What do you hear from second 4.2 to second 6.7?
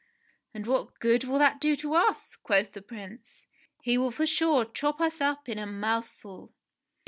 sure chop us up in a mouthful."